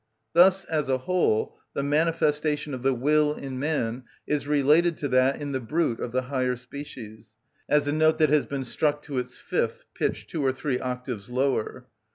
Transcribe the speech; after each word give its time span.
Thus, 0.33 0.65
as 0.65 0.89
a 0.89 0.97
whole, 0.97 1.59
the 1.75 1.83
manifestation 1.83 2.73
of 2.73 2.81
the 2.81 2.91
will 2.91 3.35
in 3.35 3.59
man 3.59 4.05
is 4.25 4.47
related 4.47 4.97
to 4.97 5.07
that 5.09 5.39
in 5.39 5.51
the 5.51 5.59
brute 5.59 5.99
of 5.99 6.11
the 6.11 6.23
higher 6.23 6.55
species, 6.55 7.35
as 7.69 7.87
a 7.87 7.93
note 7.93 8.17
that 8.17 8.29
has 8.29 8.47
been 8.47 8.63
struck 8.63 9.03
to 9.03 9.19
its 9.19 9.37
fifth 9.37 9.85
pitched 9.93 10.31
two 10.31 10.43
or 10.43 10.53
three 10.53 10.79
octaves 10.79 11.29
lower. 11.29 11.85